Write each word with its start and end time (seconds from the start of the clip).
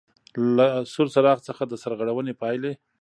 له 0.55 0.67
سور 0.93 1.07
څراغ 1.13 1.39
څخه 1.47 1.63
د 1.67 1.73
سرغړونې 1.83 2.33
پاېلې: 2.41 2.73